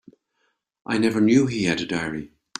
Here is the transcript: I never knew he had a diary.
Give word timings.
I 0.83 0.97
never 0.97 1.21
knew 1.21 1.45
he 1.45 1.65
had 1.65 1.79
a 1.79 1.85
diary. 1.85 2.31